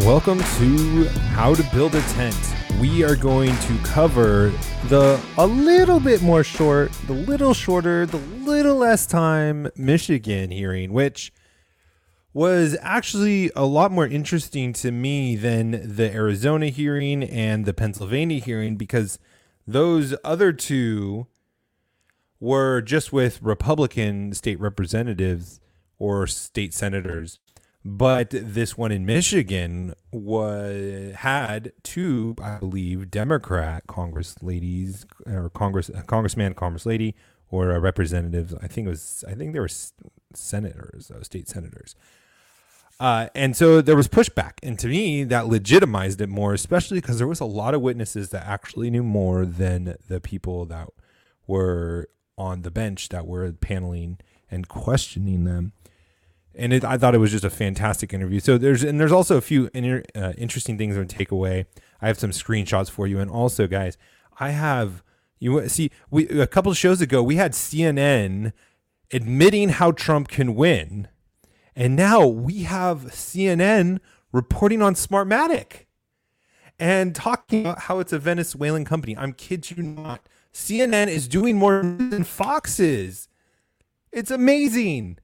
[0.00, 2.54] Welcome to How to Build a Tent.
[2.80, 4.52] We are going to cover
[4.86, 10.92] the a little bit more short, the little shorter, the little less time Michigan hearing,
[10.92, 11.32] which
[12.32, 18.38] was actually a lot more interesting to me than the Arizona hearing and the Pennsylvania
[18.38, 19.18] hearing because
[19.66, 21.26] those other two
[22.38, 25.60] were just with Republican state representatives
[25.98, 27.40] or state senators.
[27.84, 35.90] But this one in Michigan was had two, I believe, Democrat Congress ladies or Congress
[36.06, 37.14] Congressman, Congress lady,
[37.50, 38.54] or representatives.
[38.60, 39.24] I think it was.
[39.28, 39.70] I think they were
[40.34, 41.94] senators, uh, state senators.
[43.00, 47.18] Uh, and so there was pushback, and to me that legitimized it more, especially because
[47.18, 50.88] there was a lot of witnesses that actually knew more than the people that
[51.46, 54.18] were on the bench that were paneling
[54.50, 55.72] and questioning them
[56.54, 58.40] and it, I thought it was just a fantastic interview.
[58.40, 61.66] So there's and there's also a few inter, uh, interesting things to take away.
[62.00, 63.96] I have some screenshots for you, and also, guys,
[64.38, 65.02] I have
[65.38, 68.52] you see we a couple shows ago we had CNN
[69.12, 71.08] admitting how Trump can win,
[71.76, 74.00] and now we have CNN
[74.32, 75.86] reporting on Smartmatic
[76.78, 79.16] and talking about how it's a Venezuelan company.
[79.16, 80.28] I'm kid you not.
[80.52, 83.28] CNN is doing more than Fox is.
[84.12, 85.18] It's amazing.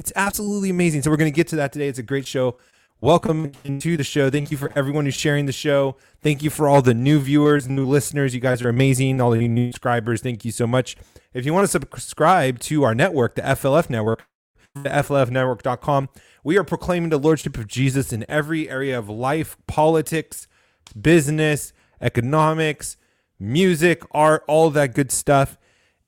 [0.00, 1.02] It's absolutely amazing.
[1.02, 1.86] So we're going to get to that today.
[1.86, 2.56] It's a great show.
[3.02, 4.30] Welcome to the show.
[4.30, 5.96] Thank you for everyone who's sharing the show.
[6.22, 8.34] Thank you for all the new viewers, new listeners.
[8.34, 9.20] You guys are amazing.
[9.20, 10.22] All the new subscribers.
[10.22, 10.96] Thank you so much.
[11.34, 14.24] If you want to subscribe to our network, the FLF network,
[14.74, 16.08] the FLFnetwork.com,
[16.42, 20.48] we are proclaiming the Lordship of Jesus in every area of life, politics,
[20.98, 22.96] business, economics,
[23.38, 25.58] music, art, all that good stuff.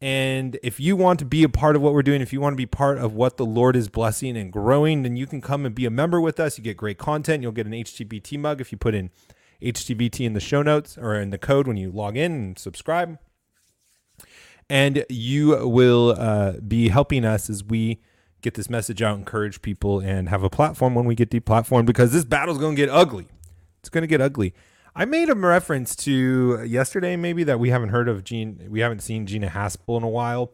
[0.03, 2.55] And if you want to be a part of what we're doing, if you want
[2.55, 5.65] to be part of what the Lord is blessing and growing, then you can come
[5.65, 6.59] and be a member with us.
[6.59, 7.41] You get great content.
[7.41, 9.11] You'll get an HTBT mug if you put in
[9.63, 13.17] HTBT in the show notes or in the code when you log in and subscribe.
[14.69, 18.03] And you will uh, be helping us as we
[18.41, 22.13] get this message out, encourage people, and have a platform when we get deplatformed because
[22.13, 23.29] this battle's going to get ugly.
[23.79, 24.53] It's going to get ugly.
[24.95, 28.67] I made a reference to yesterday, maybe that we haven't heard of Gene.
[28.69, 30.53] We haven't seen Gina Haspel in a while.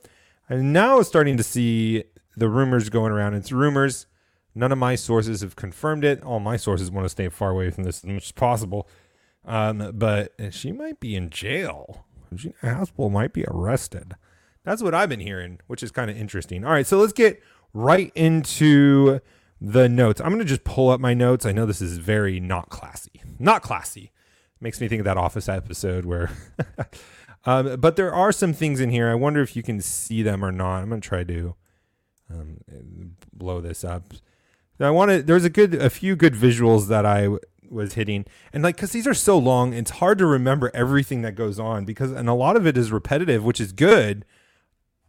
[0.48, 2.04] I'm now starting to see
[2.36, 3.34] the rumors going around.
[3.34, 4.06] It's rumors.
[4.54, 6.22] None of my sources have confirmed it.
[6.22, 8.88] All my sources want to stay far away from this as much as possible.
[9.44, 12.04] Um, but she might be in jail.
[12.32, 14.14] Gina Haspel might be arrested.
[14.62, 16.64] That's what I've been hearing, which is kind of interesting.
[16.64, 17.42] All right, so let's get
[17.74, 19.20] right into
[19.60, 20.20] the notes.
[20.20, 21.44] I'm going to just pull up my notes.
[21.44, 23.20] I know this is very not classy.
[23.40, 24.12] Not classy.
[24.60, 26.30] Makes me think of that Office episode where.
[27.44, 29.08] um, but there are some things in here.
[29.08, 30.78] I wonder if you can see them or not.
[30.82, 31.54] I'm gonna try to
[32.30, 32.58] um,
[33.32, 34.14] blow this up.
[34.80, 35.22] I want to.
[35.22, 38.92] There's a good, a few good visuals that I w- was hitting, and like because
[38.92, 42.34] these are so long, it's hard to remember everything that goes on because, and a
[42.34, 44.24] lot of it is repetitive, which is good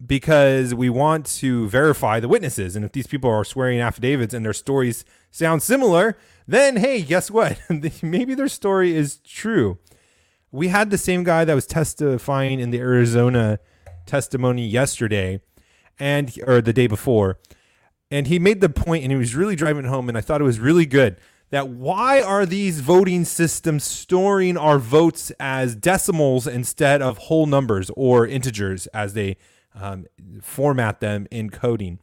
[0.06, 2.76] because we want to verify the witnesses.
[2.76, 6.18] And if these people are swearing affidavits and their stories sound similar,
[6.52, 7.60] then hey, guess what?
[8.02, 9.78] Maybe their story is true.
[10.52, 13.60] We had the same guy that was testifying in the Arizona
[14.06, 15.42] testimony yesterday
[16.00, 17.40] and or the day before.
[18.12, 20.46] And he made the point and he was really driving home and I thought it
[20.46, 21.18] was really good
[21.52, 27.90] that why are these voting systems storing our votes as decimals instead of whole numbers
[27.96, 29.38] or integers as they
[29.74, 30.06] um,
[30.42, 32.00] format them in coding.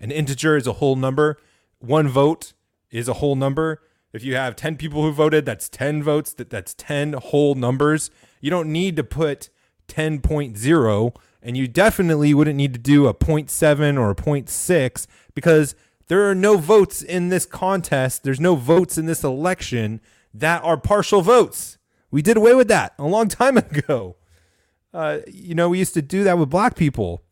[0.00, 1.38] An integer is a whole number.
[1.78, 2.52] One vote
[2.90, 3.80] is a whole number.
[4.12, 6.32] If you have 10 people who voted, that's 10 votes.
[6.32, 8.10] That that's 10 whole numbers.
[8.40, 9.50] You don't need to put
[9.88, 15.74] 10.0 and you definitely wouldn't need to do a 0.7 or a 0.6 because
[16.08, 18.24] there are no votes in this contest.
[18.24, 20.00] There's no votes in this election
[20.34, 21.78] that are partial votes.
[22.10, 24.16] We did away with that a long time ago.
[24.92, 27.22] Uh, you know, we used to do that with black people.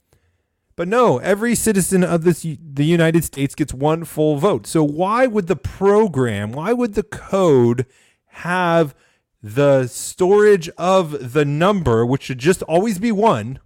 [0.79, 4.65] But no, every citizen of this, the United States gets one full vote.
[4.65, 7.85] So why would the program, why would the code
[8.27, 8.95] have
[9.43, 13.59] the storage of the number, which should just always be one,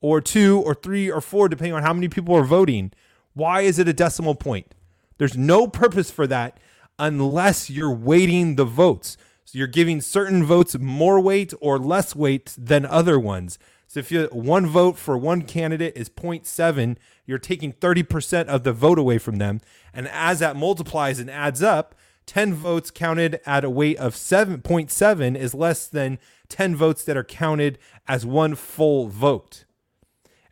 [0.00, 2.90] or two, or three, or four, depending on how many people are voting?
[3.32, 4.74] Why is it a decimal point?
[5.18, 6.58] There's no purpose for that
[6.98, 9.16] unless you're weighting the votes.
[9.44, 13.56] So you're giving certain votes more weight or less weight than other ones.
[13.86, 18.72] So if you one vote for one candidate is 0.7, you're taking 30% of the
[18.72, 19.60] vote away from them.
[19.94, 21.94] And as that multiplies and adds up,
[22.26, 26.18] 10 votes counted at a weight of 7.7 is less than
[26.48, 27.78] 10 votes that are counted
[28.08, 29.64] as one full vote.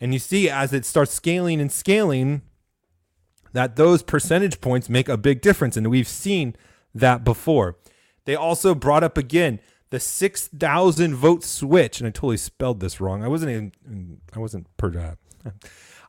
[0.01, 2.43] And you see as it starts scaling and scaling
[3.53, 6.55] that those percentage points make a big difference and we've seen
[6.95, 7.77] that before.
[8.25, 9.61] They also brought up again
[9.95, 12.01] the 6,000 vote switch.
[12.01, 13.23] And I totally spelled this wrong.
[13.23, 15.17] I wasn't even, I wasn't per.
[15.47, 15.51] Uh,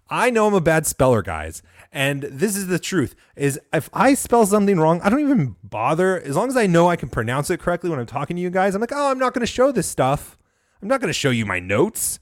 [0.10, 1.62] I know I'm a bad speller, guys.
[1.92, 6.20] And this is the truth is if I spell something wrong, I don't even bother.
[6.20, 8.50] As long as I know I can pronounce it correctly when I'm talking to you
[8.50, 10.36] guys, I'm like, oh, I'm not going to show this stuff.
[10.82, 12.20] I'm not going to show you my notes.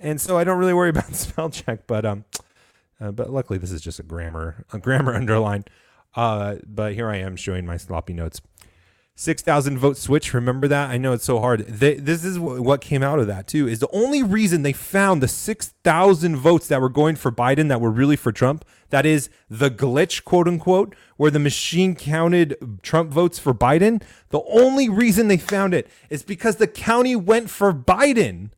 [0.00, 2.24] And so I don't really worry about spell check, but um
[2.98, 5.66] uh, but luckily this is just a grammar a grammar underline.
[6.14, 8.40] Uh, but here I am showing my sloppy notes.
[9.18, 10.34] 6,000 vote switch.
[10.34, 10.90] Remember that?
[10.90, 11.66] I know it's so hard.
[11.66, 13.66] They, this is what came out of that, too.
[13.66, 17.80] Is the only reason they found the 6,000 votes that were going for Biden that
[17.80, 18.62] were really for Trump.
[18.90, 24.02] That is the glitch, quote unquote, where the machine counted Trump votes for Biden.
[24.28, 28.50] The only reason they found it is because the county went for Biden,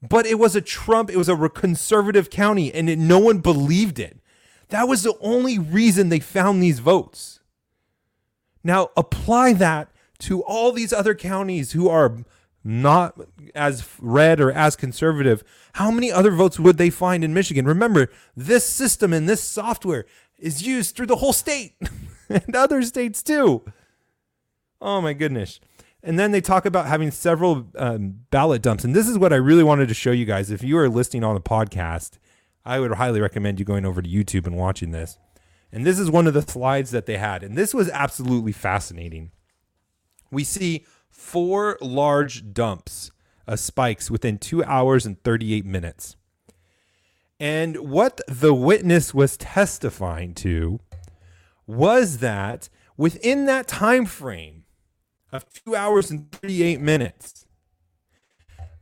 [0.00, 3.98] but it was a Trump, it was a conservative county, and it, no one believed
[3.98, 4.16] it.
[4.70, 7.40] That was the only reason they found these votes.
[8.64, 9.88] Now apply that
[10.20, 12.24] to all these other counties who are
[12.64, 13.18] not
[13.54, 15.42] as red or as conservative.
[15.74, 17.66] How many other votes would they find in Michigan?
[17.66, 20.06] Remember, this system and this software
[20.38, 21.74] is used through the whole state
[22.28, 23.64] and other states too.
[24.80, 25.60] Oh my goodness.
[26.04, 28.84] And then they talk about having several um, ballot dumps.
[28.84, 30.50] And this is what I really wanted to show you guys.
[30.50, 32.18] If you are listening on the podcast,
[32.64, 35.18] I would highly recommend you going over to YouTube and watching this.
[35.72, 37.42] And this is one of the slides that they had.
[37.42, 39.30] And this was absolutely fascinating.
[40.30, 43.10] We see four large dumps
[43.46, 46.16] of spikes within two hours and 38 minutes.
[47.40, 50.80] And what the witness was testifying to
[51.66, 54.64] was that within that time frame
[55.32, 57.46] of two hours and 38 minutes,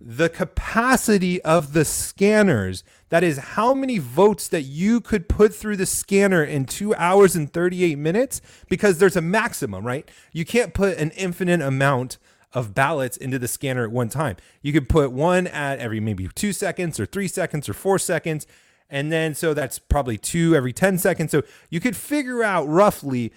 [0.01, 5.77] the capacity of the scanners that is how many votes that you could put through
[5.77, 10.09] the scanner in two hours and 38 minutes because there's a maximum, right?
[10.33, 12.19] You can't put an infinite amount
[12.53, 14.37] of ballots into the scanner at one time.
[14.63, 18.47] You could put one at every maybe two seconds or three seconds or four seconds.
[18.89, 21.31] And then so that's probably two every 10 seconds.
[21.31, 23.33] So you could figure out roughly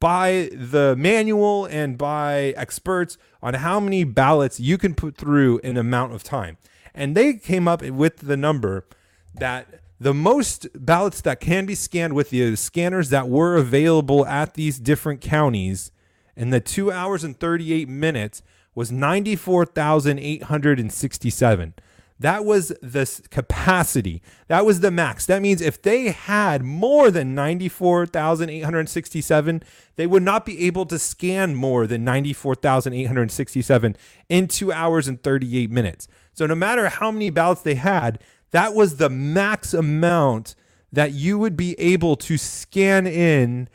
[0.00, 5.76] by the manual and by experts on how many ballots you can put through in
[5.76, 6.56] amount of time.
[6.94, 8.86] And they came up with the number
[9.34, 14.54] that the most ballots that can be scanned with the scanners that were available at
[14.54, 15.90] these different counties
[16.36, 18.42] in the two hours and 38 minutes
[18.74, 21.74] was 94,867.
[22.20, 24.22] That was the capacity.
[24.48, 25.24] That was the max.
[25.26, 29.62] That means if they had more than 94,867,
[29.94, 33.96] they would not be able to scan more than 94,867
[34.28, 36.08] in two hours and 38 minutes.
[36.32, 38.18] So no matter how many ballots they had,
[38.50, 40.56] that was the max amount
[40.92, 43.68] that you would be able to scan in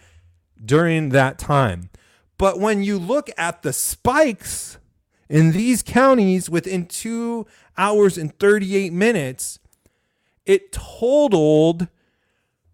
[0.63, 1.89] during that time.
[2.38, 4.78] But when you look at the spikes
[5.34, 9.58] in these counties within two hours and 38 minutes,
[10.46, 11.88] it totaled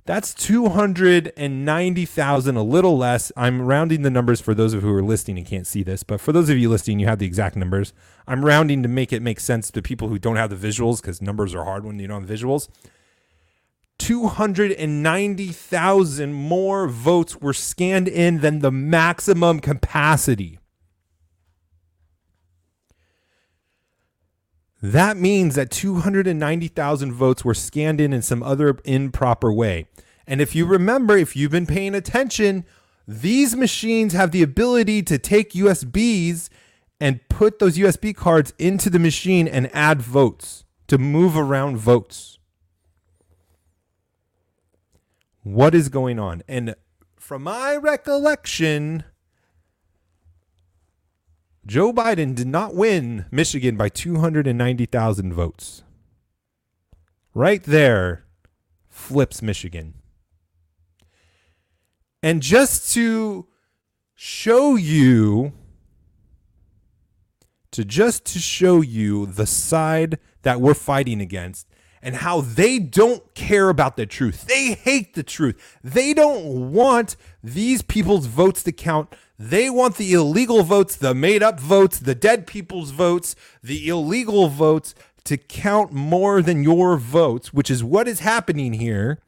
[0.06, 3.32] That's 290,000, a little less.
[3.38, 6.20] I'm rounding the numbers for those of who are listening and can't see this, but
[6.20, 7.94] for those of you listening, you have the exact numbers.
[8.28, 11.22] I'm rounding to make it make sense to people who don't have the visuals because
[11.22, 12.68] numbers are hard when you don't have visuals.
[14.00, 20.60] 290,000 more votes were scanned in than the maximum capacity.
[24.84, 29.88] That means that 290,000 votes were scanned in in some other improper way.
[30.28, 32.66] And if you remember, if you've been paying attention,
[33.08, 36.50] these machines have the ability to take USBs
[37.00, 42.38] and put those USB cards into the machine and add votes to move around votes.
[45.44, 46.44] What is going on?
[46.46, 46.76] And
[47.16, 49.06] from my recollection,
[51.66, 55.84] Joe Biden did not win Michigan by 290,000 votes.
[57.34, 58.26] Right there
[58.90, 59.96] flips Michigan.
[62.22, 63.48] And just to
[64.14, 65.54] show you
[67.72, 71.68] to just to show you the side that we're fighting against
[72.04, 74.46] and how they don't care about the truth.
[74.46, 75.80] They hate the truth.
[75.82, 79.16] They don't want these people's votes to count.
[79.40, 84.50] They want the illegal votes, the made up votes, the dead people's votes, the illegal
[84.50, 84.94] votes
[85.24, 89.20] to count more than your votes, which is what is happening here,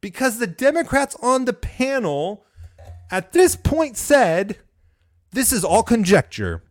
[0.00, 2.46] because the Democrats on the panel
[3.10, 4.56] at this point said,
[5.32, 6.62] This is all conjecture.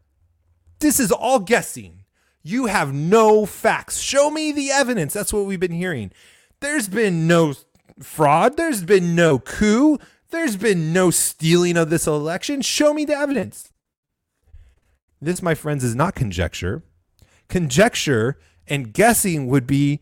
[0.79, 2.04] This is all guessing.
[2.47, 3.97] You have no facts.
[3.97, 5.13] Show me the evidence.
[5.13, 6.11] That's what we've been hearing.
[6.59, 7.55] There's been no
[7.99, 8.55] fraud.
[8.55, 9.97] There's been no coup.
[10.29, 12.61] There's been no stealing of this election.
[12.61, 13.73] Show me the evidence.
[15.19, 16.83] This, my friends, is not conjecture.
[17.49, 18.37] Conjecture
[18.67, 20.01] and guessing would be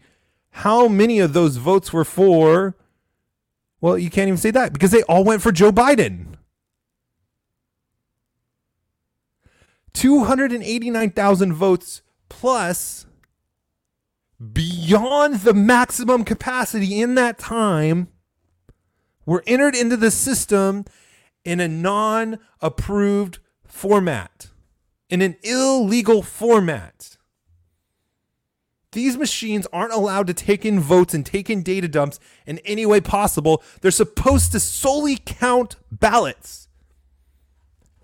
[0.50, 2.76] how many of those votes were for.
[3.80, 6.36] Well, you can't even say that because they all went for Joe Biden.
[9.94, 13.06] 289,000 votes plus
[14.52, 18.08] beyond the maximum capacity in that time
[19.26, 20.86] were entered into the system
[21.46, 24.48] in a non approved format,
[25.10, 27.18] in an illegal format.
[28.92, 32.86] These machines aren't allowed to take in votes and take in data dumps in any
[32.86, 33.64] way possible.
[33.82, 36.68] They're supposed to solely count ballots.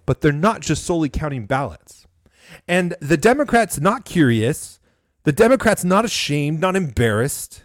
[0.07, 1.98] But they're not just solely counting ballots.
[2.67, 4.79] And the Democrats not curious,
[5.23, 7.63] the Democrats not ashamed, not embarrassed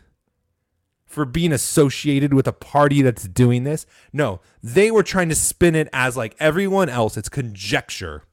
[1.06, 3.86] for being associated with a party that's doing this.
[4.12, 7.16] No, they were trying to spin it as like everyone else.
[7.16, 8.24] It's conjecture.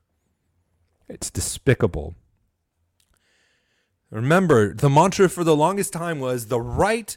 [1.08, 2.16] It's despicable.
[4.10, 7.16] Remember, the mantra for the longest time was the right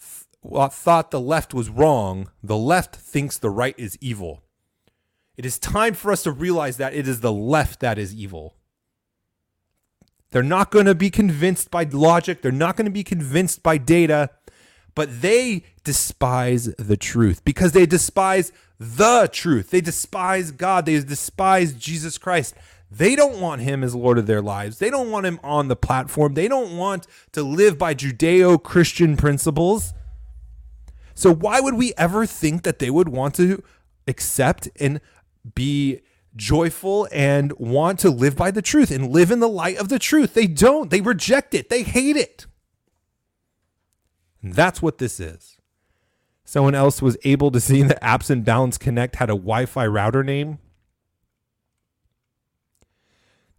[0.00, 4.42] th- uh, thought the left was wrong, the left thinks the right is evil.
[5.36, 8.56] It is time for us to realize that it is the left that is evil.
[10.32, 13.78] They're not going to be convinced by logic, they're not going to be convinced by
[13.78, 14.30] data
[14.94, 19.70] but they despise the truth because they despise the truth.
[19.70, 20.86] They despise God.
[20.86, 22.54] They despise Jesus Christ.
[22.90, 24.78] They don't want him as Lord of their lives.
[24.78, 26.34] They don't want him on the platform.
[26.34, 29.94] They don't want to live by Judeo Christian principles.
[31.14, 33.62] So, why would we ever think that they would want to
[34.06, 35.00] accept and
[35.54, 36.00] be
[36.36, 39.98] joyful and want to live by the truth and live in the light of the
[39.98, 40.34] truth?
[40.34, 40.90] They don't.
[40.90, 42.46] They reject it, they hate it.
[44.42, 45.58] And that's what this is.
[46.44, 50.22] Someone else was able to see that Absent Balance Connect had a Wi Fi router
[50.22, 50.58] name.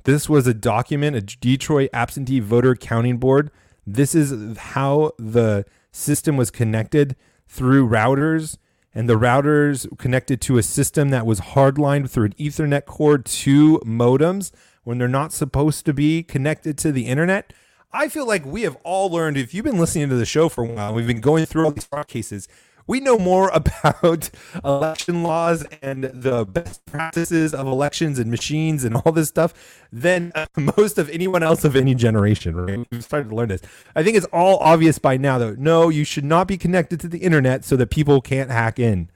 [0.04, 3.52] This was a document, a Detroit absentee voter counting board.
[3.88, 7.16] This is how the system was connected
[7.48, 8.58] through routers,
[8.94, 13.80] and the routers connected to a system that was hardlined through an Ethernet cord to
[13.80, 14.52] modems
[14.84, 17.54] when they're not supposed to be connected to the internet.
[17.92, 19.38] I feel like we have all learned.
[19.38, 21.72] If you've been listening to the show for a while, we've been going through all
[21.72, 22.48] these fraud cases.
[22.88, 24.30] We know more about
[24.64, 29.54] election laws and the best practices of elections and machines and all this stuff
[29.92, 30.46] than uh,
[30.78, 32.56] most of anyone else of any generation.
[32.56, 32.86] Right?
[32.92, 33.62] We've started to learn this.
[33.96, 35.56] I think it's all obvious by now, though.
[35.58, 39.10] No, you should not be connected to the internet so that people can't hack in.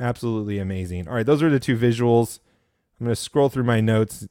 [0.00, 1.06] Absolutely amazing.
[1.06, 2.40] All right, those are the two visuals.
[2.98, 4.26] I'm going to scroll through my notes.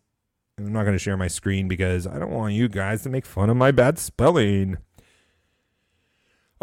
[0.57, 3.25] I'm not going to share my screen because I don't want you guys to make
[3.25, 4.77] fun of my bad spelling.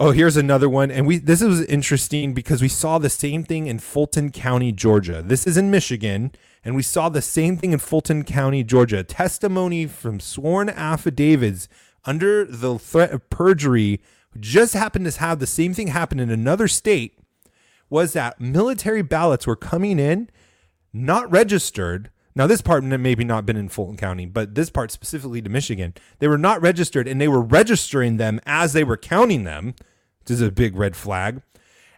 [0.00, 0.92] Oh, here's another one.
[0.92, 5.22] And we this was interesting because we saw the same thing in Fulton County, Georgia.
[5.22, 6.30] This is in Michigan,
[6.64, 9.02] and we saw the same thing in Fulton County, Georgia.
[9.02, 11.68] Testimony from sworn affidavits
[12.04, 14.00] under the threat of perjury
[14.38, 17.18] just happened to have the same thing happen in another state
[17.90, 20.30] was that military ballots were coming in
[20.92, 22.08] not registered
[22.38, 25.92] now, this part maybe not been in Fulton County, but this part specifically to Michigan,
[26.20, 29.74] they were not registered and they were registering them as they were counting them,
[30.20, 31.42] which is a big red flag.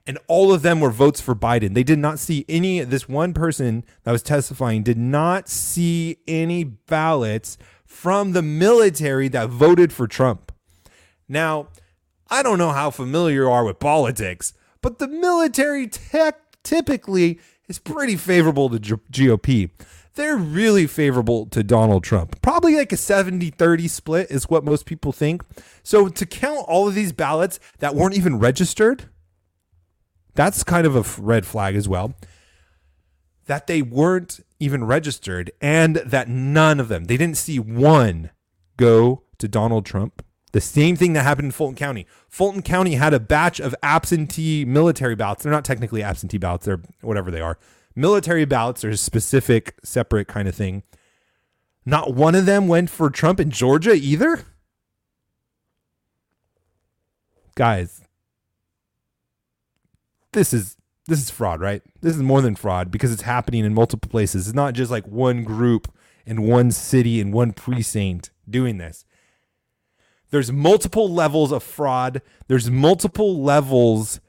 [0.06, 1.74] And all of them were votes for Biden.
[1.74, 6.64] They did not see any, this one person that was testifying did not see any
[6.64, 10.52] ballots from the military that voted for Trump.
[11.28, 11.68] Now,
[12.30, 17.78] I don't know how familiar you are with politics, but the military tech typically is
[17.78, 19.70] pretty favorable to GOP
[20.14, 22.40] they're really favorable to Donald Trump.
[22.42, 25.42] Probably like a 70 30 split is what most people think.
[25.82, 29.08] So to count all of these ballots that weren't even registered,
[30.34, 32.14] that's kind of a red flag as well.
[33.46, 38.30] That they weren't even registered and that none of them, they didn't see one
[38.76, 40.24] go to Donald Trump.
[40.52, 42.06] The same thing that happened in Fulton County.
[42.28, 45.44] Fulton County had a batch of absentee military ballots.
[45.44, 47.56] They're not technically absentee ballots, they're whatever they are
[47.94, 50.82] military ballots are a specific, separate kind of thing.
[51.84, 54.44] Not one of them went for Trump in Georgia either.
[57.54, 58.02] Guys,
[60.32, 61.82] this is this is fraud, right?
[62.00, 64.46] This is more than fraud because it's happening in multiple places.
[64.46, 65.92] It's not just like one group
[66.24, 69.04] in one city in one precinct doing this.
[70.30, 72.22] There's multiple levels of fraud.
[72.46, 74.20] There's multiple levels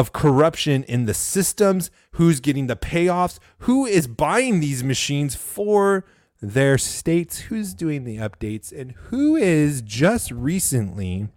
[0.00, 1.90] of corruption in the systems.
[2.12, 3.38] Who's getting the payoffs?
[3.58, 6.06] Who is buying these machines for
[6.40, 7.40] their states?
[7.40, 8.72] Who's doing the updates?
[8.72, 11.28] And who is just recently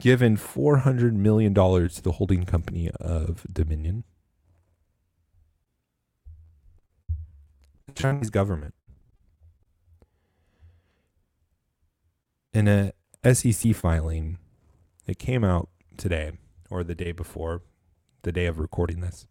[0.00, 4.02] given $400 million to the holding company of Dominion?
[7.86, 8.74] The Chinese government.
[12.52, 12.92] In a
[13.32, 14.38] SEC filing
[15.08, 16.32] that came out today
[16.70, 17.62] or the day before,
[18.22, 19.26] the day of recording this,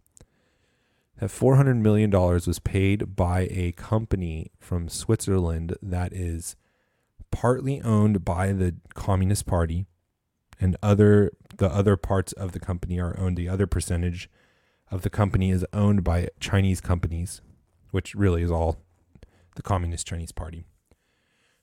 [1.19, 6.55] that $400 million was paid by a company from Switzerland that is
[7.29, 9.86] partly owned by the Communist Party
[10.60, 14.29] and other the other parts of the company are owned the other percentage
[14.89, 17.41] of the company is owned by Chinese companies
[17.91, 18.77] which really is all
[19.55, 20.65] the Communist Chinese Party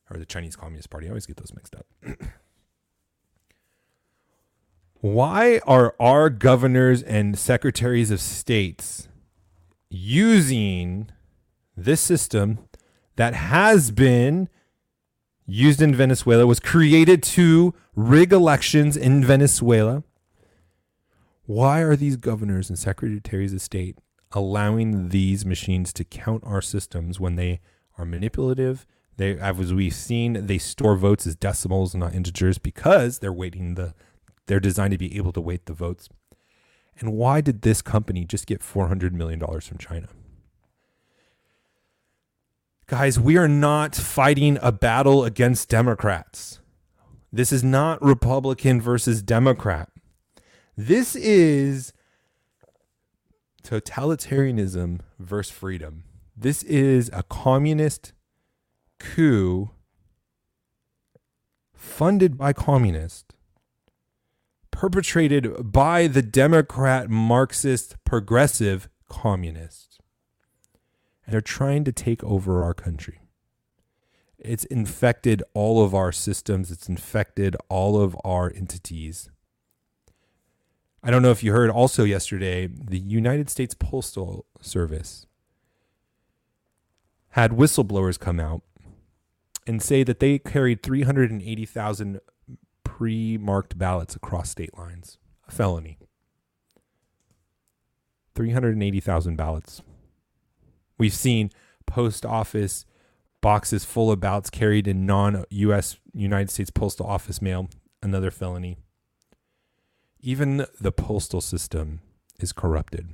[0.09, 1.07] or the Chinese Communist Party.
[1.07, 1.87] I always get those mixed up.
[5.05, 9.07] Why are our governors and secretaries of states
[9.91, 11.11] using
[11.77, 12.61] this system
[13.17, 14.49] that has been
[15.45, 20.05] used in Venezuela, was created to rig elections in Venezuela?
[21.45, 23.99] Why are these governors and secretaries of state
[24.33, 27.61] allowing these machines to count our systems when they
[27.99, 33.33] are manipulative they, as we've seen, they store votes as decimals, not integers, because they're
[33.33, 33.95] weighting the.
[34.47, 36.09] They're designed to be able to weight the votes.
[36.99, 40.09] And why did this company just get four hundred million dollars from China?
[42.87, 46.61] Guys, we are not fighting a battle against Democrats.
[47.33, 49.89] This is not Republican versus Democrat.
[50.77, 51.93] This is
[53.63, 56.05] totalitarianism versus freedom.
[56.37, 58.13] This is a communist
[58.99, 59.71] coup
[61.73, 63.24] funded by communists,
[64.75, 69.99] perpetrated by the Democrat, Marxist, progressive communists.
[71.25, 73.21] And they're trying to take over our country.
[74.37, 79.31] It's infected all of our systems, it's infected all of our entities.
[81.05, 85.27] I don't know if you heard also yesterday, the United States Postal Service
[87.31, 88.63] had whistleblowers come out
[89.69, 92.21] and say that they carried 380,000
[92.97, 95.19] pre marked ballots across state lines.
[95.49, 95.99] A felony.
[98.37, 99.83] 380,000 ballots.
[100.97, 101.51] We've seen
[101.87, 102.85] post office
[103.41, 107.69] boxes full of ballots carried in non US United States Postal Office mail.
[108.01, 108.77] Another felony.
[110.21, 112.01] Even the postal system
[112.39, 113.09] is corrupted.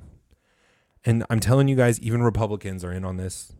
[1.03, 3.51] And I'm telling you guys, even Republicans are in on this.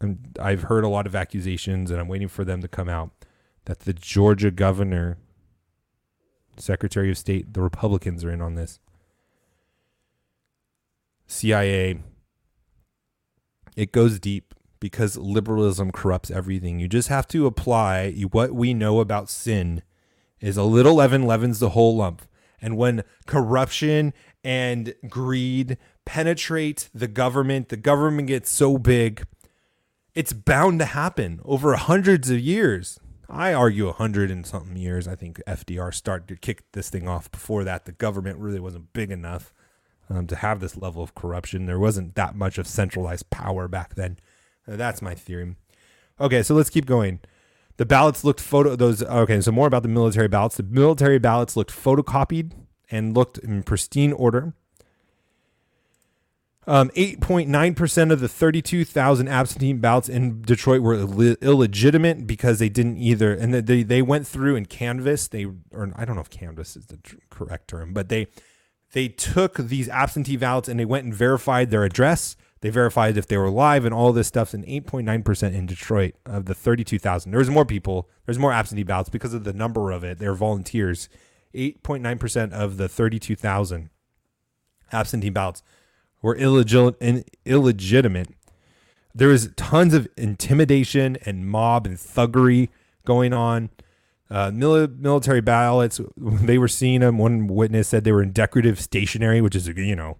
[0.00, 3.12] And I've heard a lot of accusations, and I'm waiting for them to come out
[3.64, 5.18] that the Georgia governor,
[6.56, 8.78] Secretary of State, the Republicans are in on this.
[11.26, 11.98] CIA,
[13.76, 16.80] it goes deep because liberalism corrupts everything.
[16.80, 19.82] You just have to apply what we know about sin
[20.40, 22.22] is a little leaven leavens the whole lump.
[22.60, 24.12] And when corruption
[24.44, 29.24] and greed penetrate the government, the government gets so big
[30.14, 32.98] it's bound to happen over hundreds of years.
[33.32, 35.08] I argue a hundred and something years.
[35.08, 37.30] I think FDR started to kick this thing off.
[37.30, 39.54] Before that, the government really wasn't big enough
[40.10, 41.64] um, to have this level of corruption.
[41.64, 44.18] There wasn't that much of centralized power back then.
[44.68, 45.56] Uh, that's my theory.
[46.20, 47.20] Okay, so let's keep going.
[47.78, 49.02] The ballots looked photo those.
[49.02, 50.58] Okay, so more about the military ballots.
[50.58, 52.52] The military ballots looked photocopied
[52.90, 54.52] and looked in pristine order.
[56.64, 62.98] Um, 8.9% of the 32,000 absentee ballots in Detroit were Ill- illegitimate because they didn't
[62.98, 63.34] either.
[63.34, 65.32] And they, they went through and canvassed.
[65.32, 68.28] They, or I don't know if canvass is the tr- correct term, but they,
[68.92, 72.36] they took these absentee ballots and they went and verified their address.
[72.60, 74.54] They verified if they were live and all this stuff.
[74.54, 77.32] And 8.9% in Detroit of the 32,000.
[77.32, 78.08] There's more people.
[78.24, 80.20] There's more absentee ballots because of the number of it.
[80.20, 81.08] They're volunteers.
[81.56, 83.90] 8.9% of the 32,000
[84.92, 85.62] absentee ballots
[86.22, 88.28] were illegit- illegitimate.
[89.14, 92.70] There was tons of intimidation and mob and thuggery
[93.04, 93.70] going on.
[94.30, 97.18] Uh, mili- military ballots, they were seeing them.
[97.18, 100.16] One witness said they were in decorative stationery, which is, you know,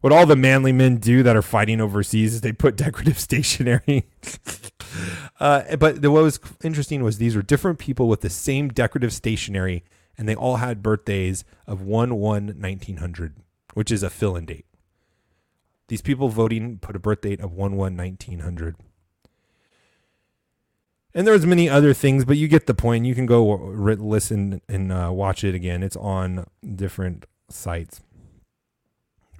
[0.00, 4.06] what all the manly men do that are fighting overseas is they put decorative stationery.
[5.40, 9.12] uh, but the, what was interesting was these were different people with the same decorative
[9.12, 9.82] stationery,
[10.16, 13.34] and they all had birthdays of 1 1 1900,
[13.74, 14.65] which is a fill in date.
[15.88, 18.76] These people voting put a birth date of 1 1 1900.
[21.14, 23.06] And there's many other things, but you get the point.
[23.06, 25.82] You can go r- listen and uh, watch it again.
[25.82, 28.02] It's on different sites.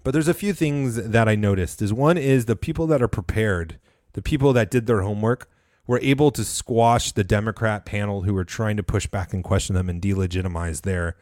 [0.03, 1.83] But there's a few things that I noticed.
[1.83, 3.79] Is one is the people that are prepared,
[4.15, 5.51] the people that did their homework,
[5.87, 9.75] were able to squash the Democrat panel who were trying to push back and question
[9.75, 11.17] them and delegitimize their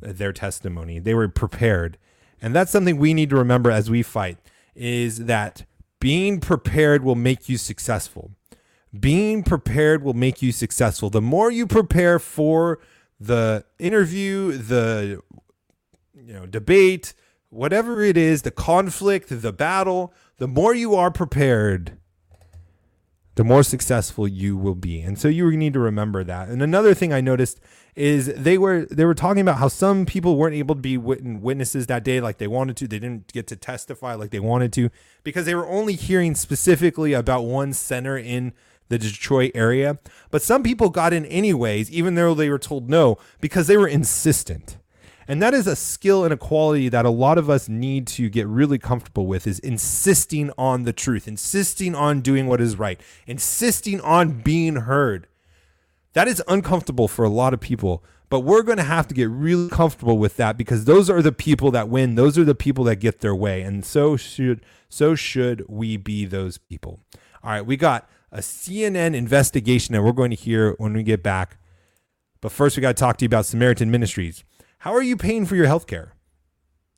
[0.00, 0.98] their testimony.
[0.98, 1.98] They were prepared.
[2.42, 4.38] And that's something we need to remember as we fight
[4.74, 5.64] is that
[6.00, 8.32] being prepared will make you successful.
[8.98, 11.10] Being prepared will make you successful.
[11.10, 12.80] The more you prepare for
[13.20, 15.22] the interview, the
[16.14, 17.12] you know, debate,
[17.50, 21.98] whatever it is, the conflict, the battle, the more you are prepared,
[23.40, 25.00] the more successful you will be.
[25.00, 26.50] And so you need to remember that.
[26.50, 27.58] And another thing I noticed
[27.96, 31.86] is they were they were talking about how some people weren't able to be witnesses
[31.86, 32.86] that day like they wanted to.
[32.86, 34.90] They didn't get to testify like they wanted to
[35.24, 38.52] because they were only hearing specifically about one center in
[38.90, 39.98] the Detroit area.
[40.30, 43.88] But some people got in anyways, even though they were told no, because they were
[43.88, 44.76] insistent.
[45.30, 48.28] And that is a skill and a quality that a lot of us need to
[48.28, 53.00] get really comfortable with is insisting on the truth, insisting on doing what is right,
[53.28, 55.28] insisting on being heard.
[56.14, 59.30] That is uncomfortable for a lot of people, but we're going to have to get
[59.30, 62.16] really comfortable with that because those are the people that win.
[62.16, 66.24] Those are the people that get their way, and so should so should we be
[66.24, 66.98] those people.
[67.44, 71.22] All right, we got a CNN investigation that we're going to hear when we get
[71.22, 71.58] back.
[72.40, 74.42] But first, we got to talk to you about Samaritan Ministries.
[74.84, 76.14] How are you paying for your health care?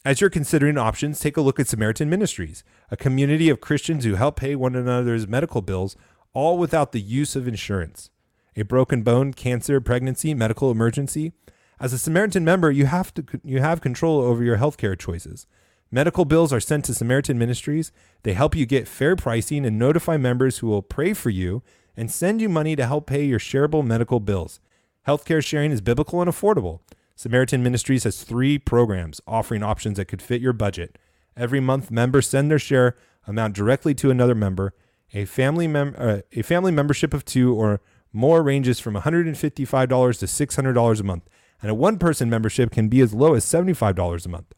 [0.04, 4.14] As you're considering options, take a look at Samaritan Ministries, a community of Christians who
[4.14, 5.96] help pay one another's medical bills,
[6.32, 8.08] all without the use of insurance
[8.54, 11.32] a broken bone, cancer, pregnancy, medical emergency.
[11.80, 15.48] As a Samaritan member, you have to you have control over your healthcare choices.
[15.90, 17.90] Medical bills are sent to Samaritan Ministries.
[18.22, 21.64] They help you get fair pricing and notify members who will pray for you
[21.96, 24.60] and send you money to help pay your shareable medical bills.
[25.08, 26.78] Healthcare sharing is biblical and affordable.
[27.22, 30.98] Samaritan Ministries has three programs offering options that could fit your budget.
[31.36, 32.96] Every month, members send their share
[33.28, 34.74] amount directly to another member.
[35.14, 37.80] A family mem- uh, a family membership of two or
[38.12, 41.28] more ranges from $155 to $600 a month,
[41.60, 44.52] and a one person membership can be as low as $75 a month.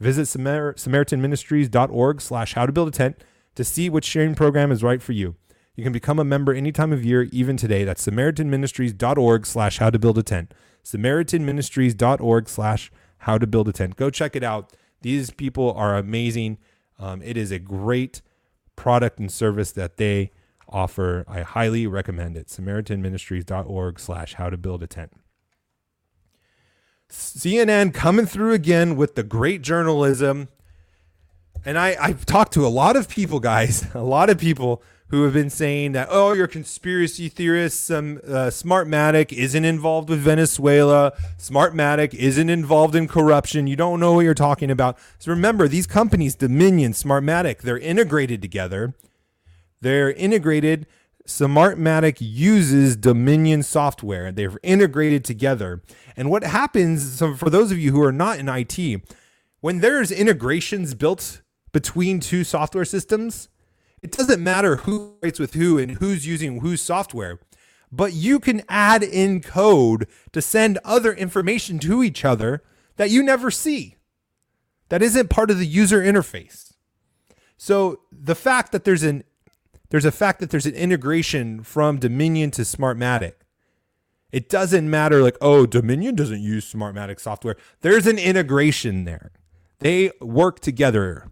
[0.00, 3.22] Visit Samar- SamaritanMinistries.org slash how to build a tent
[3.54, 5.36] to see which sharing program is right for you.
[5.76, 7.84] You can become a member any time of year, even today.
[7.84, 10.52] That's SamaritanMinistries.org slash how to build a tent.
[10.88, 13.96] SamaritanMinistries.org slash how to build a tent.
[13.96, 14.72] Go check it out.
[15.02, 16.58] These people are amazing.
[16.98, 18.22] Um, it is a great
[18.74, 20.30] product and service that they
[20.68, 21.24] offer.
[21.28, 22.46] I highly recommend it.
[22.48, 25.12] SamaritanMinistries.org slash how to build a tent.
[27.10, 30.48] CNN coming through again with the great journalism.
[31.64, 35.24] And I, I've talked to a lot of people, guys, a lot of people who
[35.24, 37.90] have been saying that, oh, you're conspiracy theorists.
[37.90, 41.12] Um, uh, Smartmatic isn't involved with Venezuela.
[41.38, 43.66] Smartmatic isn't involved in corruption.
[43.66, 44.98] You don't know what you're talking about.
[45.18, 48.94] So remember, these companies, Dominion, Smartmatic, they're integrated together.
[49.80, 50.86] They're integrated.
[51.26, 54.30] Smartmatic uses Dominion software.
[54.30, 55.82] They're integrated together.
[56.16, 59.02] And what happens, so for those of you who are not in IT,
[59.60, 61.40] when there's integrations built
[61.72, 63.48] between two software systems,
[64.02, 67.40] it doesn't matter who writes with who and who's using whose software,
[67.90, 72.62] but you can add in code to send other information to each other
[72.96, 73.96] that you never see.
[74.88, 76.74] That isn't part of the user interface.
[77.56, 79.24] So the fact that there's an
[79.90, 83.32] there's a fact that there's an integration from Dominion to Smartmatic.
[84.30, 87.56] It doesn't matter like, oh, Dominion doesn't use Smartmatic software.
[87.80, 89.32] There's an integration there.
[89.78, 91.30] They work together.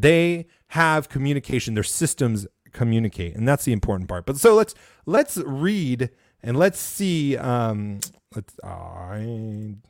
[0.00, 1.74] They have communication.
[1.74, 4.26] Their systems communicate, and that's the important part.
[4.26, 4.74] But so let's
[5.06, 6.10] let's read
[6.42, 7.36] and let's see.
[7.36, 8.00] Um,
[8.34, 8.58] let's.
[8.62, 9.18] Uh,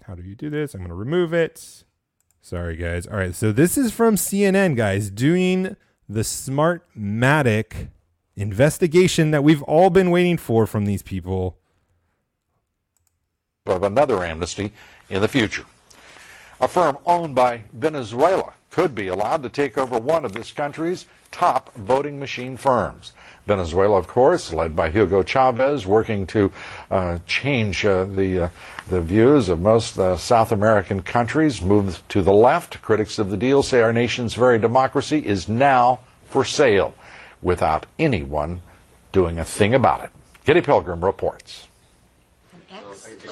[0.06, 0.74] how do you do this?
[0.74, 1.84] I'm going to remove it.
[2.40, 3.06] Sorry, guys.
[3.06, 3.34] All right.
[3.34, 5.76] So this is from CNN, guys, doing
[6.08, 7.88] the Smartmatic
[8.36, 11.58] investigation that we've all been waiting for from these people.
[13.66, 14.72] Of another amnesty
[15.10, 15.64] in the future.
[16.60, 21.06] A firm owned by Venezuela could be allowed to take over one of this country's
[21.30, 23.14] top voting machine firms.
[23.46, 26.52] Venezuela, of course, led by Hugo Chavez, working to
[26.90, 28.48] uh, change uh, the uh,
[28.90, 32.82] the views of most uh, South American countries, move to the left.
[32.82, 36.94] Critics of the deal say our nation's very democracy is now for sale
[37.40, 38.60] without anyone
[39.10, 40.10] doing a thing about it.
[40.44, 41.66] Kitty Pilgrim reports.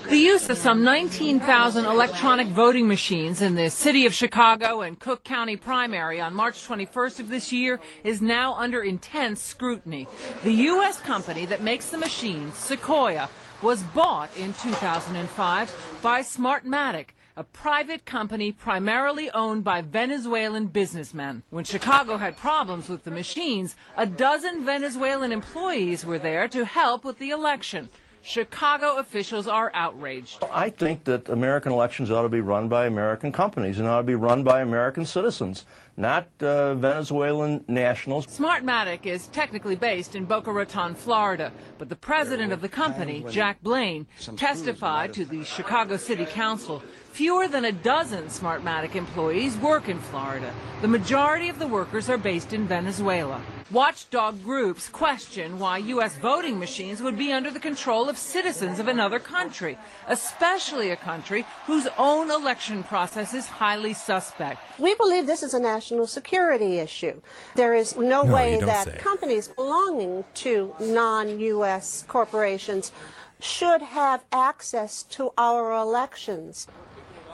[0.02, 5.22] The use of some 19,000 electronic voting machines in the city of Chicago and Cook
[5.24, 10.08] County primary on March 21st of this year is now under intense scrutiny.
[10.42, 11.00] The U.S.
[11.00, 13.28] company that makes the machines, Sequoia,
[13.62, 21.42] was bought in 2005 by Smartmatic, a private company primarily owned by Venezuelan businessmen.
[21.50, 27.04] When Chicago had problems with the machines, a dozen Venezuelan employees were there to help
[27.04, 27.88] with the election.
[28.24, 30.42] Chicago officials are outraged.
[30.50, 34.02] I think that American elections ought to be run by American companies and ought to
[34.02, 35.66] be run by American citizens,
[35.98, 38.26] not uh, Venezuelan nationals.
[38.26, 43.60] Smartmatic is technically based in Boca Raton, Florida, but the president of the company, Jack
[43.62, 44.06] Blaine,
[44.36, 46.82] testified to the Chicago City Council.
[47.14, 50.52] Fewer than a dozen Smartmatic employees work in Florida.
[50.82, 53.40] The majority of the workers are based in Venezuela.
[53.70, 56.16] Watchdog groups question why U.S.
[56.18, 61.46] voting machines would be under the control of citizens of another country, especially a country
[61.66, 64.60] whose own election process is highly suspect.
[64.80, 67.22] We believe this is a national security issue.
[67.54, 68.98] There is no, No, way that say.
[68.98, 72.04] companies belonging to non U.S.
[72.08, 72.90] corporations
[73.38, 76.66] should have access to our elections.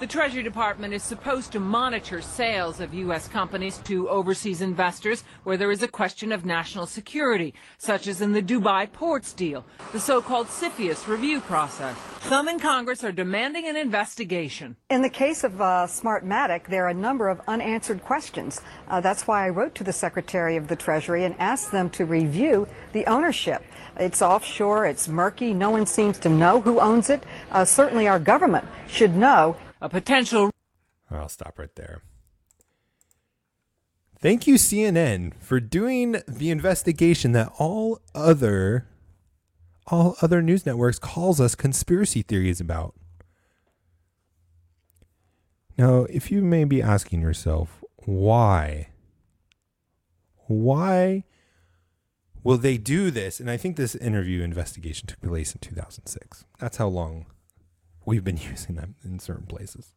[0.00, 3.28] The Treasury Department is supposed to monitor sales of U.S.
[3.28, 8.32] companies to overseas investors where there is a question of national security, such as in
[8.32, 11.98] the Dubai ports deal, the so-called CFIUS review process.
[12.22, 14.74] Some in Congress are demanding an investigation.
[14.88, 18.62] In the case of uh, Smartmatic, there are a number of unanswered questions.
[18.88, 22.06] Uh, that's why I wrote to the Secretary of the Treasury and asked them to
[22.06, 23.62] review the ownership.
[23.98, 27.22] It's offshore, it's murky, no one seems to know who owns it.
[27.50, 29.56] Uh, certainly our government should know.
[29.80, 30.50] A potential
[31.10, 32.02] I'll stop right there.
[34.20, 38.86] Thank you, CNN, for doing the investigation that all other
[39.86, 42.94] all other news networks calls us conspiracy theories about.
[45.76, 48.90] Now, if you may be asking yourself, why?
[50.46, 51.24] Why
[52.44, 53.40] will they do this?
[53.40, 56.44] And I think this interview investigation took place in 2006.
[56.58, 57.26] That's how long
[58.10, 59.94] we've been using them in certain places.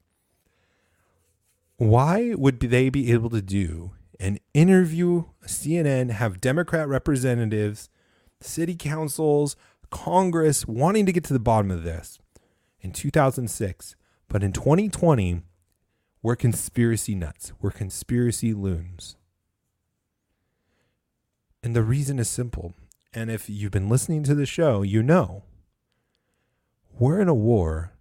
[1.77, 7.89] Why would they be able to do an interview cnn have democrat representatives
[8.39, 9.55] city councils
[9.89, 12.19] congress wanting to get to the bottom of this
[12.79, 13.95] in 2006
[14.29, 15.41] but in 2020
[16.23, 17.51] we're conspiracy nuts.
[17.61, 19.17] We're conspiracy loons.
[21.61, 22.73] And the reason is simple.
[23.13, 25.43] And if you've been listening to the show you know
[26.97, 27.92] we're in a war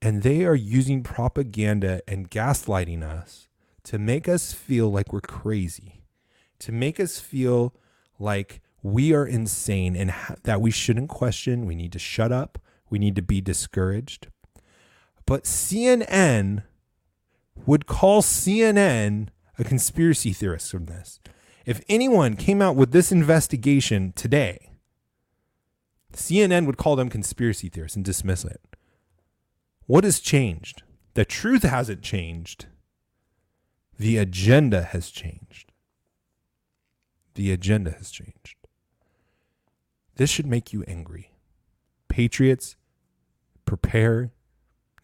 [0.00, 3.48] and they are using propaganda and gaslighting us
[3.84, 6.02] to make us feel like we're crazy,
[6.60, 7.74] to make us feel
[8.18, 11.66] like we are insane and ha- that we shouldn't question.
[11.66, 12.58] We need to shut up.
[12.90, 14.28] We need to be discouraged.
[15.26, 16.62] But CNN
[17.66, 21.20] would call CNN a conspiracy theorist from this.
[21.66, 24.70] If anyone came out with this investigation today,
[26.12, 28.60] CNN would call them conspiracy theorists and dismiss it.
[29.88, 30.82] What has changed?
[31.14, 32.66] The truth hasn't changed.
[33.98, 35.72] The agenda has changed.
[37.34, 38.56] The agenda has changed.
[40.16, 41.32] This should make you angry.
[42.08, 42.76] Patriots,
[43.64, 44.30] prepare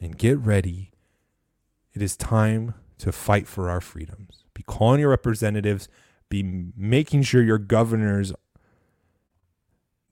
[0.03, 0.91] and get ready.
[1.95, 4.45] It is time to fight for our freedoms.
[4.53, 5.89] Be calling your representatives,
[6.29, 8.35] be making sure your governors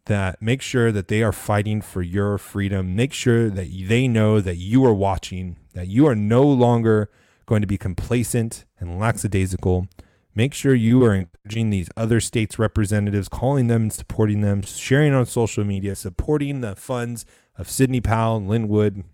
[0.06, 2.96] that make sure that they are fighting for your freedom.
[2.96, 7.10] Make sure that they know that you are watching, that you are no longer
[7.46, 9.86] going to be complacent and lackadaisical.
[10.34, 15.12] Make sure you are encouraging these other states' representatives, calling them, and supporting them, sharing
[15.12, 19.04] on social media, supporting the funds of Sidney Powell and Lin Wood.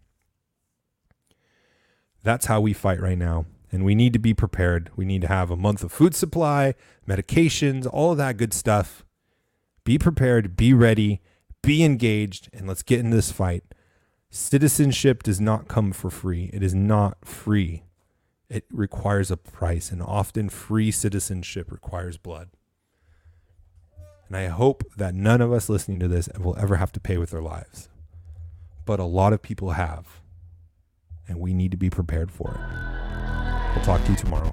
[2.22, 3.46] That's how we fight right now.
[3.70, 4.90] And we need to be prepared.
[4.96, 6.74] We need to have a month of food supply,
[7.07, 9.05] medications, all of that good stuff
[9.88, 11.22] be prepared, be ready,
[11.62, 13.64] be engaged, and let's get in this fight.
[14.29, 16.51] Citizenship does not come for free.
[16.53, 17.85] It is not free.
[18.51, 22.51] It requires a price, and often free citizenship requires blood.
[24.27, 27.16] And I hope that none of us listening to this will ever have to pay
[27.16, 27.88] with their lives.
[28.85, 30.20] But a lot of people have,
[31.27, 33.74] and we need to be prepared for it.
[33.74, 34.53] We'll talk to you tomorrow.